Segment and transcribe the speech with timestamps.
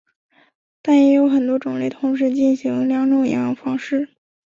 [0.81, 4.09] 但也有很多种类同时行两种营养方式。